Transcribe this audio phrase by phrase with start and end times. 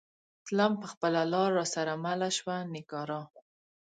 [0.45, 3.21] تلم به خپله لار را سره مله شوه نگارا